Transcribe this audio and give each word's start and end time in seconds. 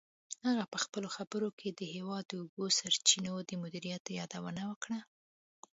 هغه 0.47 0.63
په 0.71 0.77
خپلو 0.83 1.07
خبرو 1.15 1.49
کې 1.59 1.69
د 1.71 1.81
هېواد 1.95 2.23
د 2.27 2.33
اوبو 2.41 2.63
سرچینو 2.79 3.33
د 3.49 3.51
مدیریت 3.63 4.03
یادونه 4.19 4.61
وکړه. 4.71 4.99